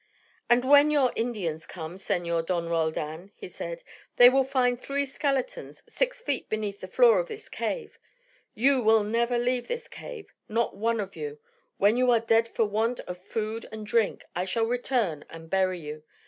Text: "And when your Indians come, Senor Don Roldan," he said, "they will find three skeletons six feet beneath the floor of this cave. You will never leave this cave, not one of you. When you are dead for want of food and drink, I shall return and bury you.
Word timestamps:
"And 0.49 0.67
when 0.67 0.89
your 0.89 1.13
Indians 1.15 1.67
come, 1.67 1.99
Senor 1.99 2.41
Don 2.41 2.67
Roldan," 2.67 3.31
he 3.35 3.47
said, 3.47 3.83
"they 4.15 4.29
will 4.29 4.43
find 4.43 4.81
three 4.81 5.05
skeletons 5.05 5.83
six 5.87 6.23
feet 6.23 6.49
beneath 6.49 6.81
the 6.81 6.87
floor 6.87 7.19
of 7.19 7.27
this 7.27 7.47
cave. 7.47 7.99
You 8.55 8.81
will 8.81 9.03
never 9.03 9.37
leave 9.37 9.67
this 9.67 9.87
cave, 9.87 10.33
not 10.49 10.75
one 10.75 10.99
of 10.99 11.15
you. 11.15 11.37
When 11.77 11.97
you 11.97 12.09
are 12.09 12.19
dead 12.19 12.47
for 12.47 12.65
want 12.65 12.99
of 13.01 13.19
food 13.19 13.67
and 13.71 13.85
drink, 13.85 14.25
I 14.35 14.43
shall 14.43 14.65
return 14.65 15.23
and 15.29 15.51
bury 15.51 15.79
you. 15.79 16.01